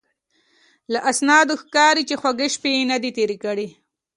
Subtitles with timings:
[0.91, 3.67] له اسنادو ښکاري چې خوږې شپې یې نه دي تېرې کړې.